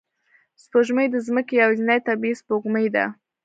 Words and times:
سپوږمۍ 0.63 1.07
د 1.11 1.15
ځمکې 1.27 1.53
یوازینی 1.61 1.99
طبیعي 2.07 2.35
سپوږمکۍ 2.41 2.87
ده 2.95 3.05